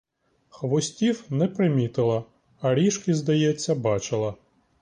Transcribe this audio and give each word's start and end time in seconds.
Хвостів 0.49 1.23
не 1.29 1.47
примітила, 1.47 2.23
а 2.61 2.75
ріжки, 2.75 3.13
здається, 3.13 3.75
бачила. 3.75 4.33